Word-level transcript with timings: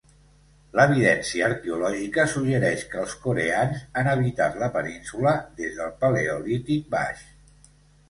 L'evidència 0.77 1.45
arqueològica 1.49 2.25
suggereix 2.31 2.87
que 2.95 3.01
els 3.03 3.15
coreans 3.27 3.85
han 4.03 4.11
habitat 4.17 4.61
la 4.65 4.73
península 4.81 5.37
des 5.63 5.81
del 5.83 5.97
Paleolític 6.05 6.95
Baix. 6.99 7.27